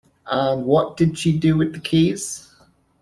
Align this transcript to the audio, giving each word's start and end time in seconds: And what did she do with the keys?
And 0.25 0.65
what 0.65 0.97
did 0.97 1.15
she 1.19 1.37
do 1.37 1.55
with 1.57 1.73
the 1.73 1.79
keys? 1.79 2.51